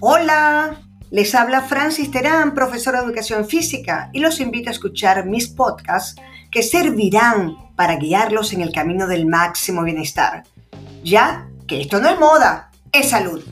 Hola, 0.00 0.80
les 1.10 1.34
habla 1.34 1.62
Francis 1.62 2.10
Terán, 2.10 2.54
profesora 2.54 3.00
de 3.00 3.06
educación 3.06 3.46
física, 3.48 4.10
y 4.12 4.20
los 4.20 4.40
invito 4.40 4.68
a 4.68 4.72
escuchar 4.72 5.26
mis 5.26 5.48
podcasts 5.48 6.20
que 6.50 6.62
servirán 6.62 7.56
para 7.74 7.96
guiarlos 7.96 8.52
en 8.52 8.60
el 8.60 8.72
camino 8.72 9.06
del 9.06 9.26
máximo 9.26 9.82
bienestar. 9.82 10.44
Ya 11.02 11.48
que 11.66 11.80
esto 11.80 12.00
no 12.00 12.08
es 12.08 12.18
moda, 12.18 12.70
es 12.92 13.10
salud. 13.10 13.42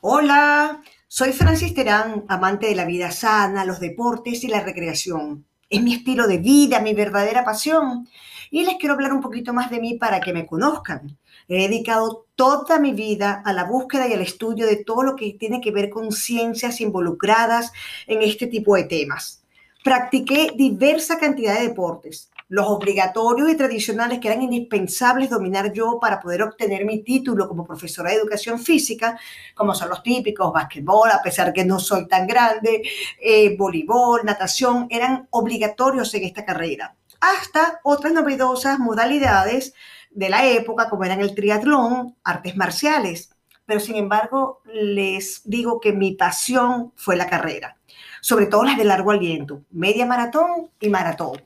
Hola, 0.00 0.80
soy 1.08 1.32
Francis 1.32 1.74
Terán, 1.74 2.24
amante 2.28 2.68
de 2.68 2.76
la 2.76 2.84
vida 2.84 3.10
sana, 3.10 3.64
los 3.64 3.80
deportes 3.80 4.44
y 4.44 4.46
la 4.46 4.60
recreación. 4.60 5.44
Es 5.68 5.82
mi 5.82 5.92
estilo 5.92 6.28
de 6.28 6.38
vida, 6.38 6.78
mi 6.78 6.94
verdadera 6.94 7.44
pasión. 7.44 8.08
Y 8.52 8.64
les 8.64 8.76
quiero 8.76 8.94
hablar 8.94 9.12
un 9.12 9.20
poquito 9.20 9.52
más 9.52 9.72
de 9.72 9.80
mí 9.80 9.94
para 9.94 10.20
que 10.20 10.32
me 10.32 10.46
conozcan. 10.46 11.18
He 11.48 11.66
dedicado 11.66 12.26
toda 12.36 12.78
mi 12.78 12.92
vida 12.92 13.42
a 13.44 13.52
la 13.52 13.64
búsqueda 13.64 14.06
y 14.06 14.12
al 14.12 14.20
estudio 14.20 14.66
de 14.68 14.84
todo 14.84 15.02
lo 15.02 15.16
que 15.16 15.32
tiene 15.32 15.60
que 15.60 15.72
ver 15.72 15.90
con 15.90 16.12
ciencias 16.12 16.80
involucradas 16.80 17.72
en 18.06 18.22
este 18.22 18.46
tipo 18.46 18.76
de 18.76 18.84
temas. 18.84 19.42
Practiqué 19.82 20.52
diversa 20.54 21.18
cantidad 21.18 21.58
de 21.58 21.66
deportes, 21.66 22.30
los 22.48 22.66
obligatorios 22.66 23.50
y 23.50 23.56
tradicionales 23.56 24.18
que 24.18 24.28
eran 24.28 24.42
indispensables 24.42 25.28
dominar 25.28 25.72
yo 25.72 25.98
para 26.00 26.18
poder 26.18 26.42
obtener 26.42 26.84
mi 26.84 27.02
título 27.02 27.46
como 27.46 27.66
profesora 27.66 28.10
de 28.10 28.16
educación 28.16 28.58
física, 28.58 29.18
como 29.54 29.74
son 29.74 29.90
los 29.90 30.02
típicos, 30.02 30.52
básquetbol, 30.52 31.10
a 31.10 31.22
pesar 31.22 31.52
que 31.52 31.64
no 31.64 31.78
soy 31.78 32.08
tan 32.08 32.26
grande, 32.26 32.82
eh, 33.20 33.54
voleibol, 33.56 34.24
natación, 34.24 34.86
eran 34.90 35.28
obligatorios 35.30 36.12
en 36.14 36.24
esta 36.24 36.44
carrera. 36.44 36.96
Hasta 37.20 37.80
otras 37.82 38.12
novedosas 38.12 38.78
modalidades 38.78 39.74
de 40.10 40.28
la 40.30 40.46
época, 40.46 40.88
como 40.88 41.04
eran 41.04 41.20
el 41.20 41.34
triatlón, 41.34 42.16
artes 42.24 42.56
marciales. 42.56 43.30
Pero 43.66 43.80
sin 43.80 43.96
embargo, 43.96 44.62
les 44.64 45.42
digo 45.44 45.78
que 45.80 45.92
mi 45.92 46.14
pasión 46.14 46.92
fue 46.96 47.16
la 47.16 47.28
carrera, 47.28 47.76
sobre 48.22 48.46
todo 48.46 48.64
las 48.64 48.78
de 48.78 48.84
largo 48.84 49.10
aliento, 49.10 49.62
media 49.70 50.06
maratón 50.06 50.70
y 50.80 50.88
maratón. 50.88 51.42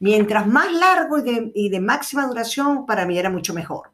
Mientras 0.00 0.46
más 0.46 0.72
largo 0.72 1.18
y 1.54 1.68
de, 1.68 1.80
máxima 1.80 2.26
duración, 2.26 2.86
para 2.86 3.04
mí 3.04 3.18
era 3.18 3.28
mucho 3.28 3.52
mejor. 3.52 3.92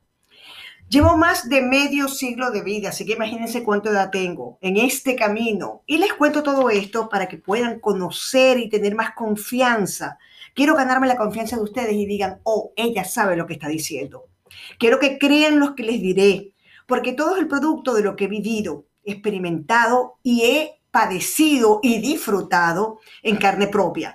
Llevo 0.88 1.16
más 1.16 1.48
de 1.48 1.62
medio 1.62 2.06
siglo 2.06 2.52
de 2.52 2.62
vida, 2.62 2.90
así 2.90 3.04
que 3.04 3.14
imagínense 3.14 3.64
cuánto 3.64 3.90
edad 3.90 4.10
tengo 4.10 4.56
en 4.60 4.76
este 4.76 5.16
camino. 5.16 5.82
Y 5.84 5.98
les 5.98 6.12
cuento 6.12 6.44
todo 6.44 6.70
esto 6.70 7.08
para 7.08 7.26
que 7.26 7.38
puedan 7.38 7.80
conocer 7.80 8.60
y 8.60 8.68
tener 8.68 8.94
más 8.94 9.14
confianza. 9.16 10.16
Quiero 10.54 10.76
ganarme 10.76 11.08
la 11.08 11.16
confianza 11.16 11.56
de 11.56 11.62
ustedes 11.62 11.94
y 11.94 12.06
digan, 12.06 12.38
oh, 12.44 12.72
ella 12.76 13.02
sabe 13.02 13.36
lo 13.36 13.48
que 13.48 13.54
está 13.54 13.66
diciendo. 13.66 14.28
Quiero 14.78 15.00
que 15.00 15.18
crean 15.18 15.58
lo 15.58 15.74
que 15.74 15.82
les 15.82 16.00
diré, 16.00 16.52
porque 16.86 17.14
todo 17.14 17.34
es 17.34 17.42
el 17.42 17.48
producto 17.48 17.94
de 17.94 18.02
lo 18.02 18.14
que 18.14 18.26
he 18.26 18.28
vivido, 18.28 18.86
experimentado 19.02 20.18
y 20.22 20.42
he 20.42 20.80
padecido 20.92 21.80
y 21.82 21.98
disfrutado 21.98 23.00
en 23.24 23.38
carne 23.38 23.66
propia. 23.66 24.14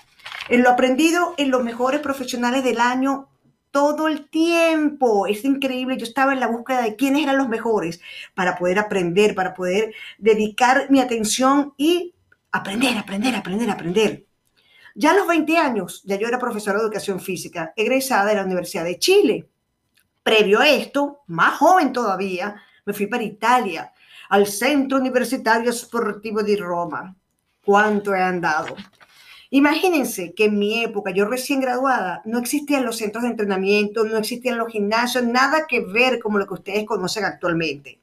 En 0.51 0.63
lo 0.63 0.69
aprendido 0.69 1.33
en 1.37 1.49
los 1.49 1.63
mejores 1.63 2.01
profesionales 2.01 2.61
del 2.65 2.81
año 2.81 3.29
todo 3.71 4.09
el 4.09 4.27
tiempo. 4.29 5.25
Es 5.25 5.45
increíble. 5.45 5.95
Yo 5.95 6.03
estaba 6.03 6.33
en 6.33 6.41
la 6.41 6.47
búsqueda 6.47 6.81
de 6.81 6.97
quiénes 6.97 7.23
eran 7.23 7.37
los 7.37 7.47
mejores 7.47 8.01
para 8.35 8.57
poder 8.57 8.77
aprender, 8.77 9.33
para 9.33 9.53
poder 9.53 9.93
dedicar 10.17 10.91
mi 10.91 10.99
atención 10.99 11.73
y 11.77 12.13
aprender, 12.51 12.97
aprender, 12.97 13.33
aprender, 13.33 13.69
aprender. 13.69 14.25
Ya 14.93 15.11
a 15.11 15.15
los 15.15 15.25
20 15.25 15.57
años, 15.57 16.01
ya 16.03 16.17
yo 16.17 16.27
era 16.27 16.37
profesora 16.37 16.79
de 16.79 16.83
educación 16.83 17.21
física, 17.21 17.71
egresada 17.77 18.25
de 18.25 18.35
la 18.35 18.43
Universidad 18.43 18.83
de 18.83 18.99
Chile. 18.99 19.47
Previo 20.21 20.59
a 20.59 20.67
esto, 20.67 21.21
más 21.27 21.59
joven 21.59 21.93
todavía, 21.93 22.61
me 22.83 22.91
fui 22.91 23.07
para 23.07 23.23
Italia, 23.23 23.93
al 24.27 24.47
Centro 24.47 24.97
Universitario 24.97 25.71
Sportivo 25.71 26.43
de 26.43 26.57
Roma. 26.57 27.15
¿Cuánto 27.63 28.13
he 28.13 28.21
andado? 28.21 28.75
Imagínense 29.53 30.33
que 30.33 30.45
en 30.45 30.57
mi 30.57 30.81
época, 30.81 31.11
yo 31.11 31.25
recién 31.25 31.59
graduada, 31.59 32.21
no 32.23 32.39
existían 32.39 32.85
los 32.85 32.97
centros 32.97 33.23
de 33.23 33.31
entrenamiento, 33.31 34.05
no 34.05 34.17
existían 34.17 34.57
los 34.57 34.71
gimnasios, 34.71 35.25
nada 35.25 35.67
que 35.67 35.81
ver 35.81 36.19
como 36.19 36.37
lo 36.37 36.47
que 36.47 36.53
ustedes 36.53 36.85
conocen 36.85 37.25
actualmente. 37.25 37.99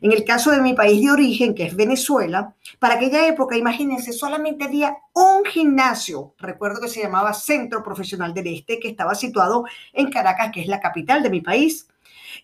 En 0.00 0.10
el 0.10 0.24
caso 0.24 0.50
de 0.50 0.60
mi 0.60 0.74
país 0.74 1.00
de 1.00 1.12
origen, 1.12 1.54
que 1.54 1.64
es 1.64 1.76
Venezuela, 1.76 2.52
para 2.80 2.94
aquella 2.94 3.28
época, 3.28 3.56
imagínense, 3.56 4.12
solamente 4.12 4.64
había 4.64 4.96
un 5.14 5.44
gimnasio, 5.44 6.34
recuerdo 6.38 6.80
que 6.80 6.88
se 6.88 7.00
llamaba 7.00 7.32
Centro 7.32 7.84
Profesional 7.84 8.34
del 8.34 8.48
Este, 8.48 8.80
que 8.80 8.88
estaba 8.88 9.14
situado 9.14 9.66
en 9.92 10.10
Caracas, 10.10 10.50
que 10.52 10.62
es 10.62 10.66
la 10.66 10.80
capital 10.80 11.22
de 11.22 11.30
mi 11.30 11.40
país. 11.40 11.86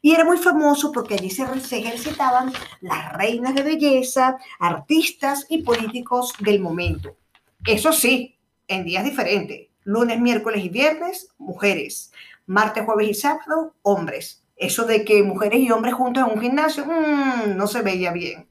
Y 0.00 0.12
era 0.12 0.24
muy 0.24 0.38
famoso 0.38 0.92
porque 0.92 1.14
allí 1.14 1.30
se, 1.30 1.42
ejercitaban 1.42 2.52
las 2.80 3.12
reinas 3.14 3.54
de 3.54 3.64
belleza, 3.64 4.36
artistas 4.60 5.46
y 5.48 5.62
políticos 5.62 6.32
del 6.38 6.60
momento. 6.60 7.16
Eso 7.64 7.92
sí, 7.92 8.33
en 8.68 8.84
días 8.84 9.04
diferentes. 9.04 9.68
Lunes, 9.84 10.20
miércoles 10.20 10.64
y 10.64 10.68
viernes, 10.68 11.28
mujeres. 11.38 12.12
Martes, 12.46 12.84
jueves 12.84 13.08
y 13.08 13.14
sábado, 13.14 13.74
hombres. 13.82 14.42
Eso 14.56 14.84
de 14.84 15.04
que 15.04 15.22
mujeres 15.22 15.60
y 15.60 15.70
hombres 15.70 15.94
juntos 15.94 16.24
en 16.24 16.32
un 16.32 16.40
gimnasio, 16.40 16.84
mm, 16.86 17.56
no 17.56 17.66
se 17.66 17.82
veía 17.82 18.12
bien. 18.12 18.46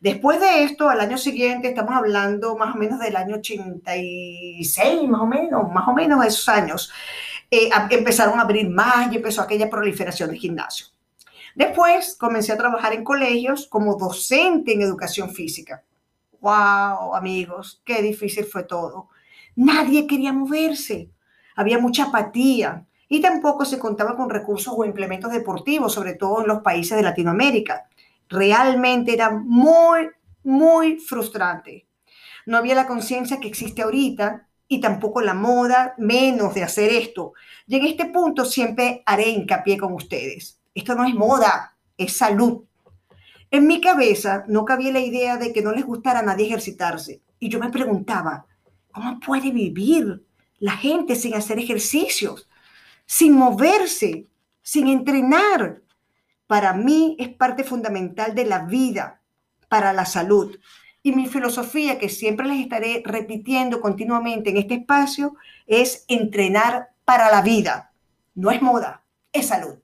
Después 0.00 0.40
de 0.40 0.64
esto, 0.64 0.88
al 0.88 1.00
año 1.00 1.16
siguiente, 1.16 1.68
estamos 1.68 1.94
hablando 1.94 2.56
más 2.56 2.74
o 2.74 2.78
menos 2.78 2.98
del 2.98 3.14
año 3.14 3.36
86, 3.36 5.08
más 5.08 5.20
o 5.20 5.26
menos, 5.26 5.72
más 5.72 5.86
o 5.86 5.92
menos 5.92 6.26
esos 6.26 6.48
años, 6.48 6.92
eh, 7.50 7.70
empezaron 7.90 8.38
a 8.40 8.42
abrir 8.42 8.68
más 8.68 9.12
y 9.12 9.16
empezó 9.16 9.42
aquella 9.42 9.70
proliferación 9.70 10.30
de 10.30 10.38
gimnasio. 10.38 10.86
Después 11.54 12.16
comencé 12.16 12.52
a 12.52 12.56
trabajar 12.56 12.94
en 12.94 13.04
colegios 13.04 13.66
como 13.68 13.96
docente 13.96 14.72
en 14.72 14.82
educación 14.82 15.30
física. 15.30 15.84
¡Wow, 16.40 17.14
amigos! 17.14 17.80
¡Qué 17.84 18.02
difícil 18.02 18.44
fue 18.44 18.64
todo! 18.64 19.08
Nadie 19.56 20.06
quería 20.06 20.32
moverse. 20.32 21.10
Había 21.56 21.78
mucha 21.78 22.04
apatía 22.04 22.86
y 23.08 23.20
tampoco 23.20 23.64
se 23.64 23.78
contaba 23.78 24.16
con 24.16 24.30
recursos 24.30 24.72
o 24.76 24.84
implementos 24.84 25.32
deportivos, 25.32 25.92
sobre 25.92 26.14
todo 26.14 26.40
en 26.40 26.48
los 26.48 26.62
países 26.62 26.96
de 26.96 27.02
Latinoamérica. 27.02 27.88
Realmente 28.28 29.12
era 29.12 29.30
muy, 29.30 30.08
muy 30.44 30.98
frustrante. 30.98 31.86
No 32.46 32.56
había 32.56 32.74
la 32.74 32.86
conciencia 32.86 33.38
que 33.38 33.48
existe 33.48 33.82
ahorita 33.82 34.48
y 34.66 34.80
tampoco 34.80 35.20
la 35.20 35.34
moda, 35.34 35.94
menos 35.98 36.54
de 36.54 36.62
hacer 36.62 36.90
esto. 36.90 37.34
Y 37.66 37.76
en 37.76 37.84
este 37.84 38.06
punto 38.06 38.46
siempre 38.46 39.02
haré 39.04 39.28
hincapié 39.28 39.76
con 39.76 39.92
ustedes. 39.92 40.58
Esto 40.74 40.94
no 40.94 41.04
es 41.04 41.14
moda, 41.14 41.76
es 41.98 42.16
salud. 42.16 42.64
En 43.50 43.66
mi 43.66 43.82
cabeza 43.82 44.44
no 44.48 44.64
cabía 44.64 44.92
la 44.92 45.00
idea 45.00 45.36
de 45.36 45.52
que 45.52 45.60
no 45.60 45.72
les 45.72 45.84
gustara 45.84 46.20
a 46.20 46.22
nadie 46.22 46.46
ejercitarse. 46.46 47.20
Y 47.38 47.50
yo 47.50 47.58
me 47.58 47.68
preguntaba, 47.68 48.46
¿Cómo 48.92 49.18
puede 49.20 49.50
vivir 49.50 50.22
la 50.58 50.72
gente 50.72 51.16
sin 51.16 51.34
hacer 51.34 51.58
ejercicios, 51.58 52.48
sin 53.06 53.32
moverse, 53.32 54.26
sin 54.60 54.86
entrenar? 54.86 55.80
Para 56.46 56.74
mí 56.74 57.16
es 57.18 57.30
parte 57.30 57.64
fundamental 57.64 58.34
de 58.34 58.44
la 58.44 58.66
vida, 58.66 59.22
para 59.68 59.94
la 59.94 60.04
salud. 60.04 60.58
Y 61.02 61.12
mi 61.12 61.26
filosofía, 61.26 61.98
que 61.98 62.10
siempre 62.10 62.46
les 62.46 62.60
estaré 62.60 63.02
repitiendo 63.04 63.80
continuamente 63.80 64.50
en 64.50 64.58
este 64.58 64.74
espacio, 64.74 65.36
es 65.66 66.04
entrenar 66.08 66.90
para 67.06 67.30
la 67.30 67.40
vida. 67.40 67.92
No 68.34 68.50
es 68.50 68.60
moda, 68.60 69.02
es 69.32 69.46
salud. 69.46 69.78